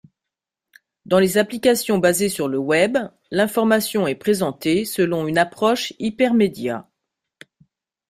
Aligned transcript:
Dans 1.05 1.19
les 1.19 1.37
applications 1.37 1.99
basées 1.99 2.29
sur 2.29 2.47
le 2.47 2.57
Web, 2.57 2.97
l'information 3.29 4.07
est 4.07 4.15
présentée 4.15 4.83
selon 4.83 5.27
une 5.27 5.37
approche 5.37 5.93
hypermédia. 5.99 6.89